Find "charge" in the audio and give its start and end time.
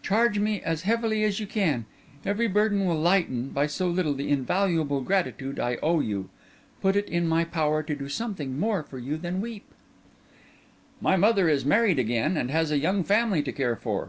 0.00-0.38